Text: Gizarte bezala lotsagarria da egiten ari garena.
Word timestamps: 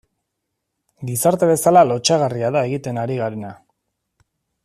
Gizarte 1.09 1.49
bezala 1.51 1.83
lotsagarria 1.91 2.51
da 2.57 2.65
egiten 2.71 3.01
ari 3.05 3.19
garena. 3.21 3.53